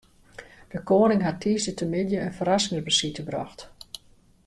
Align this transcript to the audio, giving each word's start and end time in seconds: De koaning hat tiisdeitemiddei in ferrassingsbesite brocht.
De 0.73 0.81
koaning 0.87 1.21
hat 1.25 1.37
tiisdeitemiddei 1.43 2.21
in 2.25 2.35
ferrassingsbesite 2.37 3.23
brocht. 3.29 3.61